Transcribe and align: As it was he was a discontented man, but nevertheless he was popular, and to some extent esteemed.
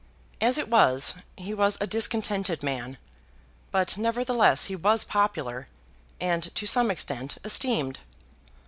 As 0.41 0.57
it 0.57 0.67
was 0.67 1.13
he 1.37 1.53
was 1.53 1.77
a 1.79 1.85
discontented 1.85 2.63
man, 2.63 2.97
but 3.69 3.97
nevertheless 3.99 4.65
he 4.65 4.75
was 4.75 5.03
popular, 5.03 5.67
and 6.19 6.55
to 6.55 6.65
some 6.65 6.89
extent 6.89 7.37
esteemed. 7.43 7.99